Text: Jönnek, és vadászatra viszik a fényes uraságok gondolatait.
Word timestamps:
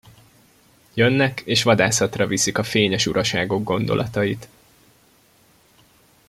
Jönnek, 0.93 1.41
és 1.45 1.63
vadászatra 1.63 2.27
viszik 2.27 2.57
a 2.57 2.63
fényes 2.63 3.05
uraságok 3.05 3.63
gondolatait. 3.63 4.47